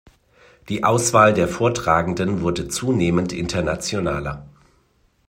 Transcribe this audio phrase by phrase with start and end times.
[0.67, 4.49] Die Auswahl der Vortragenden wurde zunehmend internationaler.